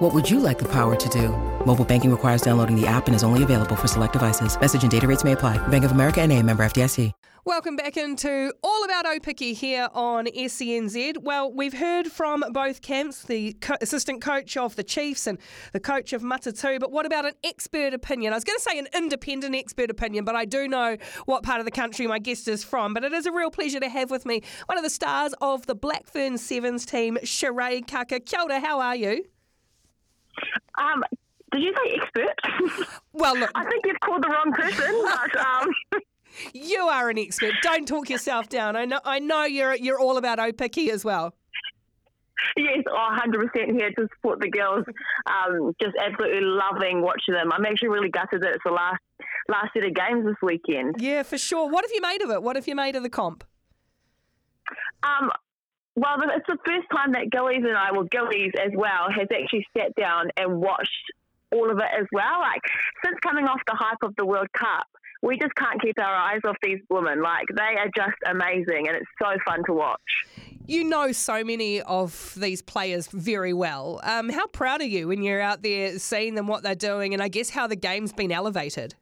[0.00, 1.28] What would you like the power to do?
[1.66, 4.58] Mobile banking requires downloading the app and is only available for select devices.
[4.58, 5.58] Message and data rates may apply.
[5.68, 7.12] Bank of America and a member FDIC.
[7.44, 11.18] Welcome back into All About Aupiki here on SENZ.
[11.18, 15.36] Well, we've heard from both camps, the co- assistant coach of the Chiefs and
[15.74, 18.32] the coach of Matatu, but what about an expert opinion?
[18.32, 20.96] I was going to say an independent expert opinion, but I do know
[21.26, 22.94] what part of the country my guest is from.
[22.94, 25.66] But it is a real pleasure to have with me one of the stars of
[25.66, 28.20] the Black Ferns Sevens team, Shiray Kaka.
[28.20, 29.24] Kia ora, how are you?
[30.78, 31.04] Um,
[31.52, 32.90] did you say expert?
[33.12, 35.02] Well, look, I think you've called the wrong person.
[35.02, 35.68] But um,
[36.54, 37.52] you are an expert.
[37.62, 38.76] Don't talk yourself down.
[38.76, 41.34] I know, I know you're you're all about Aupiki as well.
[42.56, 44.84] yes, oh, 100% here to support the girls.
[45.26, 47.52] Um, just absolutely loving watching them.
[47.52, 49.00] I'm actually really gutted that it's the last
[49.48, 50.96] last set of games this weekend.
[50.98, 51.68] Yeah, for sure.
[51.68, 52.42] What have you made of it?
[52.42, 53.44] What have you made of the comp?
[55.02, 55.30] Um,
[55.96, 59.66] well, it's the first time that Gillies and I, well, Gillies as well, has actually
[59.76, 61.12] sat down and watched
[61.52, 62.40] all of it as well.
[62.40, 62.62] Like
[63.04, 64.86] since coming off the hype of the World Cup,
[65.22, 67.22] we just can't keep our eyes off these women.
[67.22, 70.00] Like they are just amazing, and it's so fun to watch.
[70.66, 74.00] You know so many of these players very well.
[74.04, 77.22] Um, how proud are you when you're out there seeing them, what they're doing, and
[77.22, 78.94] I guess how the game's been elevated?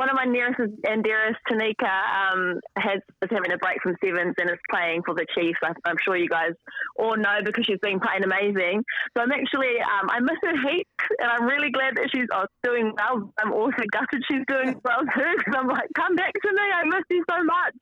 [0.00, 0.56] One of my nearest
[0.88, 5.12] and dearest, Tenika, um, has is having a break from sevens and is playing for
[5.14, 5.58] the Chiefs.
[5.62, 6.56] I, I'm sure you guys
[6.96, 8.82] all know because she's been playing amazing.
[9.12, 12.46] So I'm actually um, I miss her heaps, and I'm really glad that she's oh,
[12.64, 13.30] doing well.
[13.44, 16.64] I'm also gutted she's doing well too because I'm like, come back to me.
[16.72, 17.76] I miss you so much.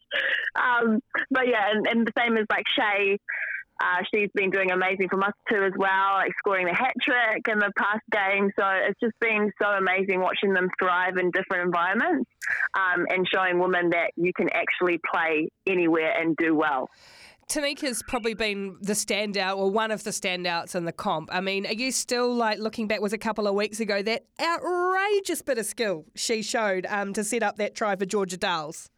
[0.59, 0.99] Um,
[1.31, 3.19] but yeah, and, and the same as like Shay.
[3.81, 7.47] Uh, she's been doing amazing from us too as well, like scoring the hat trick
[7.49, 8.51] in the past game.
[8.59, 12.29] So it's just been so amazing watching them thrive in different environments
[12.75, 16.89] um, and showing women that you can actually play anywhere and do well.
[17.49, 21.31] Tenika's probably been the standout or one of the standouts in the comp.
[21.33, 23.01] I mean, are you still like looking back?
[23.01, 27.25] Was a couple of weeks ago that outrageous bit of skill she showed um, to
[27.25, 28.91] set up that try for Georgia Daals?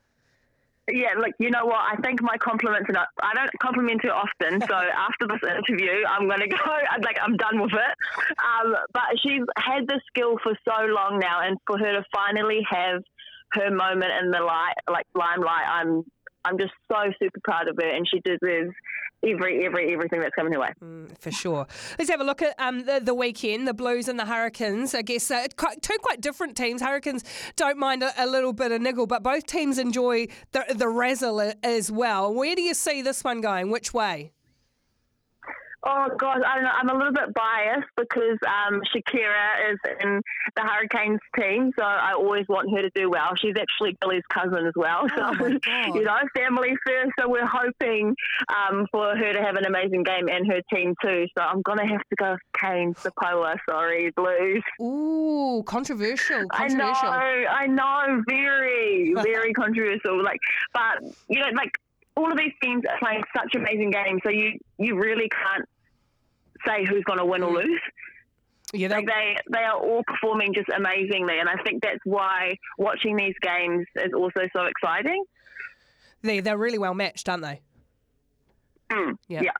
[0.92, 1.80] Yeah, look, you know what?
[1.80, 4.60] I think my compliments, and I don't compliment her often.
[4.60, 6.56] So after this interview, I'm going to go.
[6.90, 7.94] I'm like, I'm done with it.
[8.38, 12.60] Um, but she's had the skill for so long now, and for her to finally
[12.70, 13.02] have
[13.52, 16.04] her moment in the light, like limelight, I'm,
[16.44, 18.74] I'm just so super proud of her, and she deserves
[19.26, 20.72] every, every, everything that's coming her way.
[20.82, 21.66] Mm, for sure.
[21.98, 24.94] Let's have a look at um, the, the weekend, the Blues and the Hurricanes.
[24.94, 25.46] I guess uh,
[25.80, 26.82] two quite different teams.
[26.82, 27.24] Hurricanes
[27.56, 31.52] don't mind a, a, little bit of niggle, but both teams enjoy the, the razzle
[31.62, 32.32] as well.
[32.32, 33.70] Where do you see this one going?
[33.70, 34.32] Which way?
[35.82, 36.70] Oh God, I don't know.
[36.70, 40.20] I'm a little bit biased because um, Shakira is in
[40.54, 43.34] the Hurricanes team, so I always want her to do well.
[43.36, 47.12] She's actually Billy's cousin as well, so oh you know, family first.
[47.18, 48.14] So we're hoping
[48.48, 51.26] um, for her to have an amazing game and her team too.
[51.36, 53.56] So I'm gonna have to go with Canes, Poua.
[53.68, 54.62] Sorry, Blues.
[54.82, 56.46] Ooh, controversial.
[56.48, 57.08] controversial.
[57.08, 60.22] I know, I know, very, very controversial.
[60.22, 60.40] Like,
[60.74, 61.72] but you know, like
[62.20, 65.68] all of these teams are playing such amazing games, so you you really can't
[66.66, 67.80] say who's going to win or lose.
[68.72, 73.16] Yeah, like they they are all performing just amazingly, and I think that's why watching
[73.16, 75.24] these games is also so exciting.
[76.22, 77.60] They they're really well matched, aren't they?
[78.90, 79.42] Mm, yeah.
[79.42, 79.52] yeah.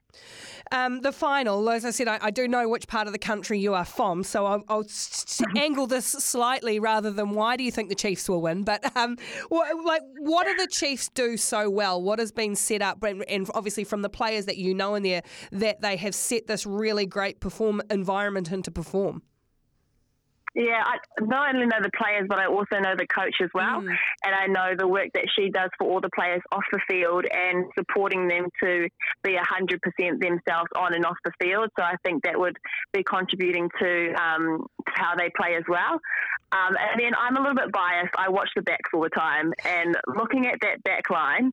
[0.73, 3.59] Um, the final, as I said, I, I, do know which part of the country
[3.59, 7.73] you are from, so I'll, I'll s- angle this slightly rather than why do you
[7.73, 8.65] think the Chiefs will win.
[8.65, 9.17] But um,
[9.49, 12.01] what, like, what do the Chiefs do so well?
[12.03, 15.03] What has been set up, and, and obviously from the players that you know in
[15.03, 19.23] there, that they have set this really great perform environment into perform.
[20.55, 23.83] Yeah, I not only know the players, but I also know the coach as well.
[23.83, 23.95] Mm.
[24.25, 27.25] And I know the work that she does for all the players off the field
[27.31, 28.89] and supporting them to
[29.23, 29.79] be 100%
[30.19, 31.69] themselves on and off the field.
[31.79, 32.57] So I think that would
[32.93, 36.01] be contributing to, um, how they play as well.
[36.53, 38.15] Um, and then I'm a little bit biased.
[38.19, 39.53] I watch the backs all the time.
[39.65, 41.53] And looking at that back line,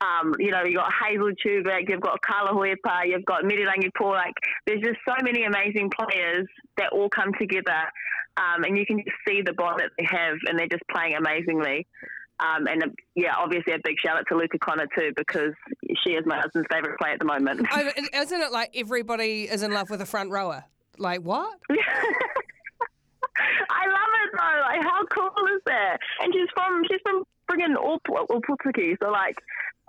[0.00, 4.12] um, you know, you've got Hazel Tubic, you've got Carla Hohaia, you've got Mererangi Paul.
[4.12, 4.34] Like,
[4.64, 6.46] there's just so many amazing players
[6.76, 7.82] that all come together
[8.38, 11.14] um, and you can just see the bond that they have, and they're just playing
[11.16, 11.86] amazingly.
[12.40, 12.86] Um, and uh,
[13.16, 15.52] yeah, obviously a big shout out to Luka Connor too because
[16.04, 17.66] she is my husband's favourite player at the moment.
[17.72, 20.64] Oh, isn't it like everybody is in love with a front rower?
[20.98, 21.58] Like what?
[21.70, 21.74] I
[23.86, 24.60] love it though.
[24.62, 25.98] Like how cool is that?
[26.20, 27.24] And she's from she's from
[27.56, 28.96] in Opotiki.
[29.02, 29.36] So, like,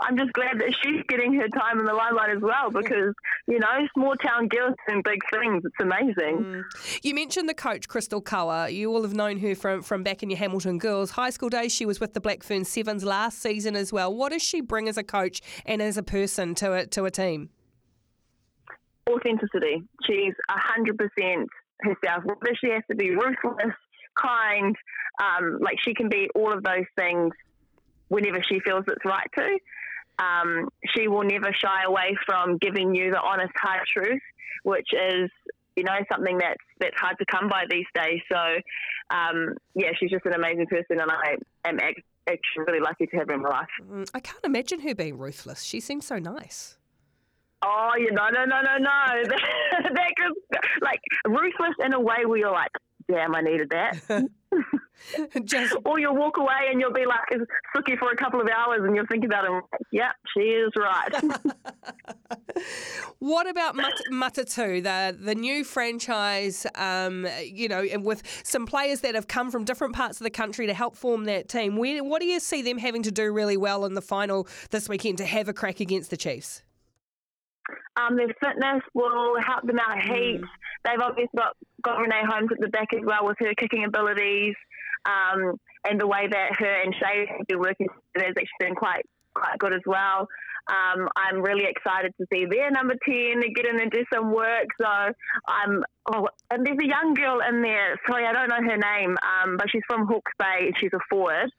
[0.01, 3.13] I'm just glad that she's getting her time in the limelight as well because,
[3.47, 5.63] you know, small town girls doing big things.
[5.65, 6.37] It's amazing.
[6.43, 6.63] Mm.
[7.03, 8.73] You mentioned the coach, Crystal Kaua.
[8.73, 11.73] You all have known her from, from back in your Hamilton girls high school days.
[11.73, 14.13] She was with the Black Ferns Sevens last season as well.
[14.13, 17.11] What does she bring as a coach and as a person to a, to a
[17.11, 17.49] team?
[19.09, 19.83] Authenticity.
[20.05, 21.45] She's 100%
[21.81, 22.23] herself.
[22.23, 23.75] Whether she has to be ruthless,
[24.15, 24.75] kind,
[25.21, 27.33] um, like she can be all of those things
[28.07, 29.59] whenever she feels it's right to.
[30.19, 34.21] Um, she will never shy away from giving you the honest, hard truth,
[34.63, 35.29] which is
[35.75, 38.19] you know something that's that's hard to come by these days.
[38.31, 38.37] So
[39.15, 43.29] um, yeah, she's just an amazing person, and I am actually really lucky to have
[43.29, 43.67] her in my life.
[43.81, 45.63] Mm, I can't imagine her being ruthless.
[45.63, 46.77] She seems so nice.
[47.61, 49.23] Oh, you know, no, no, no, no.
[49.29, 52.71] that, that like ruthless in a way where you're like,
[53.09, 53.99] damn, I needed that.
[55.43, 55.75] Just...
[55.85, 58.95] Or you'll walk away and you'll be like Suki for a couple of hours and
[58.95, 59.63] you'll think about it.
[59.91, 61.09] Yep, she is right.
[63.19, 66.65] what about Mat- Matatu, the the new franchise?
[66.75, 70.67] Um, you know, with some players that have come from different parts of the country
[70.67, 71.77] to help form that team.
[71.77, 74.89] Where, what do you see them having to do really well in the final this
[74.89, 76.63] weekend to have a crack against the Chiefs?
[77.97, 80.43] Um, their fitness will help them out heaps.
[80.43, 80.47] Mm.
[80.85, 84.55] They've obviously got, got Renee Holmes at the back as well with her kicking abilities.
[85.09, 85.55] Um,
[85.87, 89.05] and the way that her and Shay have been working together has actually been quite
[89.33, 90.27] quite good as well.
[90.69, 94.67] Um, I'm really excited to see their number 10 get in and do some work.
[94.79, 95.83] So I'm,
[96.13, 97.99] oh, and there's a young girl in there.
[98.07, 100.71] Sorry, I don't know her name, um, but she's from Hawke's Bay.
[100.79, 101.49] She's a forward.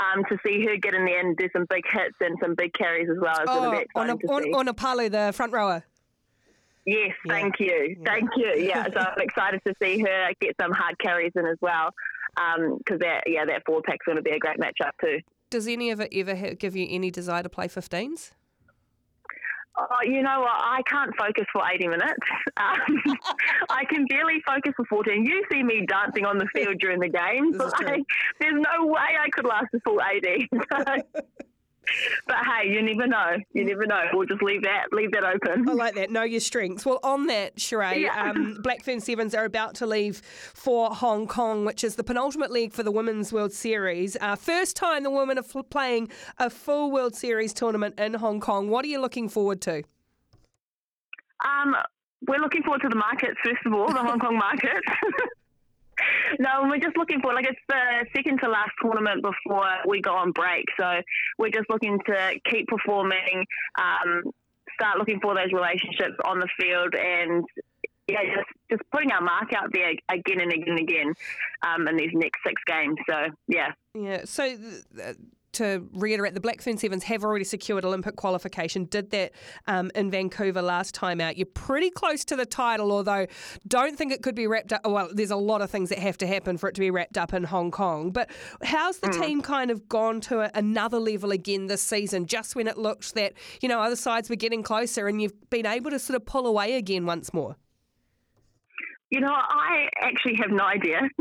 [0.00, 2.72] Um, to see her get in there and do some big hits and some big
[2.72, 3.36] carries as well.
[3.40, 5.84] It's oh, really exciting on, a, to on, on Palu, the front rower.
[6.84, 7.32] Yes, yeah.
[7.32, 7.96] thank you.
[7.98, 8.04] Yeah.
[8.04, 8.54] Thank you.
[8.56, 11.90] Yeah, so I'm excited to see her get some hard carries in as well
[12.34, 15.18] because um, that yeah that forward pack's going to be a great matchup too.
[15.50, 18.30] Does any of it ever give you any desire to play 15s?
[19.78, 20.52] Oh, you know what?
[20.52, 22.12] I can't focus for 80 minutes.
[22.58, 23.02] Um,
[23.70, 25.24] I can barely focus for 14.
[25.24, 27.56] You see me dancing on the field during the games.
[27.56, 28.04] Like,
[28.40, 30.48] there's no way I could last a full 80.
[32.26, 33.36] But hey, you never know.
[33.52, 34.04] You never know.
[34.12, 35.68] We'll just leave that leave that open.
[35.68, 36.10] I like that.
[36.10, 36.86] Know your strengths.
[36.86, 38.30] Well, on that, Shiray, yeah.
[38.30, 42.50] um, Black Ferns Sevens are about to leave for Hong Kong, which is the penultimate
[42.50, 44.16] league for the Women's World Series.
[44.20, 48.68] Uh, first time the women are playing a full World Series tournament in Hong Kong.
[48.68, 49.82] What are you looking forward to?
[51.44, 51.76] Um,
[52.28, 54.86] we're looking forward to the markets first of all, the Hong Kong markets.
[56.38, 60.14] no, we're just looking for like it's the second to last tournament before we go
[60.14, 60.64] on break.
[60.78, 61.00] So
[61.38, 63.44] we're just looking to keep performing,
[63.78, 64.22] um,
[64.74, 67.44] start looking for those relationships on the field, and
[68.08, 71.14] yeah, just just putting our mark out there again and again and again
[71.62, 72.96] um, in these next six games.
[73.08, 74.24] So yeah, yeah.
[74.24, 74.56] So.
[75.02, 75.12] Uh,
[75.52, 79.32] to reiterate, the Black Ferns Sevens have already secured Olympic qualification, did that
[79.66, 81.36] um, in Vancouver last time out.
[81.36, 83.26] You're pretty close to the title, although
[83.66, 84.82] don't think it could be wrapped up.
[84.84, 87.18] Well, there's a lot of things that have to happen for it to be wrapped
[87.18, 88.10] up in Hong Kong.
[88.10, 88.30] But
[88.62, 89.20] how's the mm.
[89.20, 93.14] team kind of gone to a, another level again this season, just when it looked
[93.14, 96.26] that, you know, other sides were getting closer and you've been able to sort of
[96.26, 97.56] pull away again once more?
[99.12, 101.02] You know, I actually have no idea,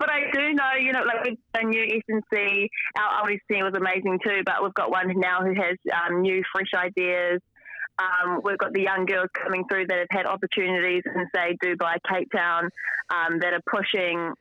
[0.00, 0.72] but I do know.
[0.82, 2.66] You know, like with the new SNC,
[2.98, 4.42] our oldest team was amazing too.
[4.44, 7.40] But we've got one now who has um, new, fresh ideas.
[8.00, 11.98] Um, we've got the young girls coming through that have had opportunities in, say, Dubai,
[12.10, 12.68] Cape Town,
[13.10, 14.32] um, that are pushing.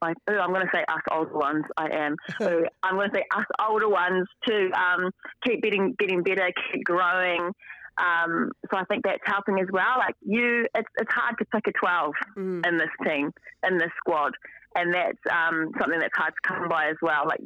[0.00, 1.66] Like, ooh, I'm going to say us older ones.
[1.76, 2.16] I am.
[2.42, 5.10] ooh, I'm going to say us older ones to um,
[5.46, 7.52] keep getting getting better, keep growing.
[7.98, 9.98] Um, so I think that's helping as well.
[9.98, 12.66] Like you, it's, it's hard to pick a 12 mm.
[12.66, 13.32] in this team,
[13.66, 14.32] in this squad.
[14.74, 17.24] And that's um, something that's hard to come by as well.
[17.26, 17.40] Like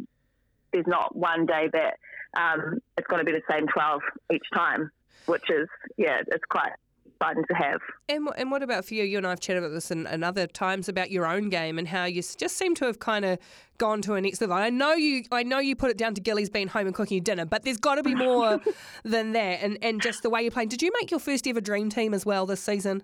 [0.73, 1.99] there's not one day that
[2.37, 4.03] um, it's going to be the same 12
[4.33, 4.91] each time,
[5.27, 6.73] which is, yeah, it's quite
[7.21, 7.81] fun to have.
[8.09, 9.05] And, and what about for you?
[9.05, 11.79] You and I have chatted about this in, in other times about your own game
[11.79, 13.39] and how you just seem to have kind of
[13.79, 14.57] gone to a next level.
[14.57, 17.17] I know you, I know you put it down to Gillies being home and cooking
[17.17, 18.61] you dinner, but there's got to be more
[19.05, 19.63] than that.
[19.63, 20.69] And and just the way you're playing.
[20.69, 23.03] Did you make your first ever dream team as well this season?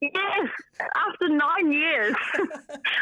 [0.00, 0.48] Yes,
[0.96, 2.14] after nine years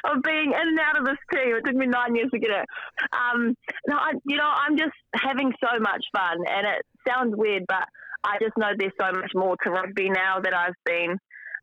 [0.04, 2.50] of being in and out of this team, it took me nine years to get
[2.50, 2.66] it.
[3.12, 3.54] Um,
[3.86, 7.86] no, I, you know, I'm just having so much fun, and it sounds weird, but
[8.24, 11.18] I just know there's so much more to rugby now that I've been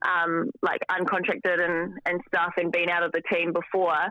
[0.05, 4.09] um, like uncontracted and, and stuff and been out of the team before.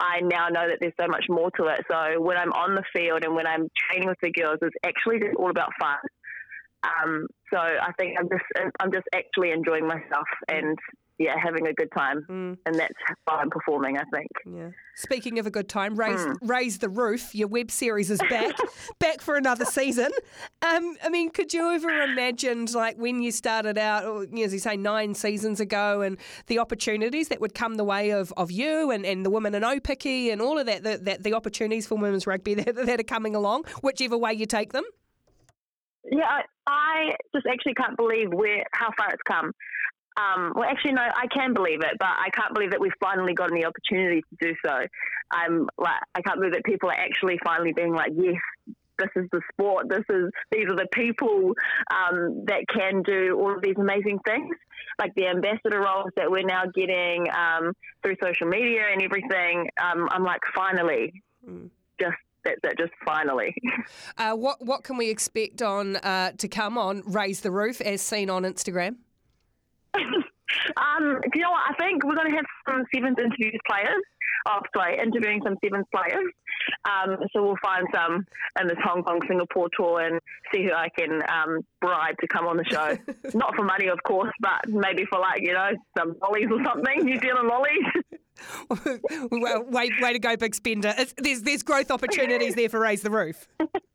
[0.00, 1.80] I now know that there's so much more to it.
[1.90, 5.18] So when I'm on the field and when I'm training with the girls, it's actually
[5.18, 5.98] just all about fun.
[6.84, 10.78] Um, so I think I'm just I'm just actually enjoying myself and
[11.18, 12.56] yeah, having a good time, mm.
[12.64, 12.94] and that's
[13.24, 13.98] why I'm performing.
[13.98, 14.28] I think.
[14.46, 14.70] Yeah.
[14.94, 16.36] Speaking of a good time, raise mm.
[16.42, 17.34] raise the roof.
[17.34, 18.54] Your web series is back,
[18.98, 20.10] back for another season.
[20.62, 24.58] Um, I mean, could you ever imagined like when you started out, or, as you
[24.58, 28.90] say, nine seasons ago, and the opportunities that would come the way of, of you
[28.90, 31.96] and, and the women in Aupiki and all of that, that, that the opportunities for
[31.96, 34.84] women's rugby that, that are coming along, whichever way you take them.
[36.10, 39.52] Yeah, I, I just actually can't believe where how far it's come.
[40.18, 43.34] Um, well, actually, no, I can believe it, but I can't believe that we've finally
[43.34, 44.86] gotten the opportunity to do so.
[45.30, 48.36] I'm like, I can't believe that people are actually finally being like, yes,
[48.98, 49.88] this is the sport.
[49.88, 51.54] This is these are the people
[51.90, 54.54] um, that can do all of these amazing things,
[54.98, 57.72] like the ambassador roles that we're now getting um,
[58.02, 59.68] through social media and everything.
[59.80, 61.70] Um, I'm like, finally, mm.
[62.00, 63.54] just that, that just finally.
[64.16, 68.02] Uh, what what can we expect on uh, to come on Raise the Roof as
[68.02, 68.96] seen on Instagram?
[69.94, 71.64] Um, do you know what?
[71.68, 74.02] I think we're going to have some seventh interviews players.
[74.46, 76.32] Oh, sorry, interviewing some seventh players.
[76.84, 78.24] Um, so we'll find some
[78.60, 80.20] in this Hong Kong Singapore tour and
[80.52, 82.96] see who I can um, bribe to come on the show.
[83.34, 87.04] Not for money, of course, but maybe for like you know some lollies or something,
[87.04, 89.00] New Zealand lollies.
[89.30, 90.94] well, way, way to go, big spender.
[90.96, 93.48] It's, there's there's growth opportunities there for Raise the Roof.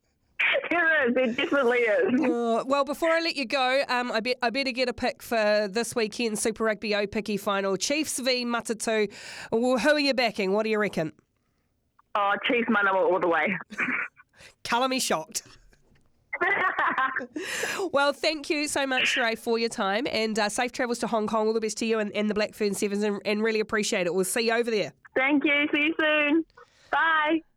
[0.70, 1.16] There is.
[1.16, 2.20] It definitely is.
[2.20, 5.22] Uh, well, before I let you go, um, I, be, I better get a pick
[5.22, 7.76] for this weekend Super Rugby Aupiki final.
[7.76, 9.12] Chiefs v Matatu.
[9.52, 10.52] Well, who are you backing?
[10.52, 11.12] What do you reckon?
[12.14, 13.56] Oh, Chiefs Manawa all the way.
[14.64, 15.42] Colour me shocked.
[17.92, 21.26] well, thank you so much, Shiray, for your time and uh, safe travels to Hong
[21.26, 21.46] Kong.
[21.46, 24.06] All the best to you and, and the Black Ferns Sevens and, and really appreciate
[24.06, 24.14] it.
[24.14, 24.92] We'll see you over there.
[25.14, 25.68] Thank you.
[25.72, 26.44] See you soon.
[26.90, 27.42] Bye.